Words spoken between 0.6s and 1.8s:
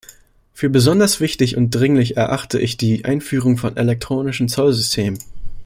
besonders wichtig und